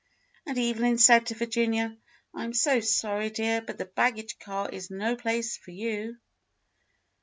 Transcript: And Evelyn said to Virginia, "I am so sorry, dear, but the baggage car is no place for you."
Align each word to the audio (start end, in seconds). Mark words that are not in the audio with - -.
And 0.47 0.57
Evelyn 0.57 0.97
said 0.97 1.27
to 1.27 1.35
Virginia, 1.35 1.95
"I 2.33 2.43
am 2.43 2.53
so 2.53 2.79
sorry, 2.79 3.29
dear, 3.29 3.61
but 3.61 3.77
the 3.77 3.85
baggage 3.85 4.39
car 4.39 4.67
is 4.67 4.89
no 4.89 5.15
place 5.15 5.57
for 5.57 5.69
you." 5.69 6.17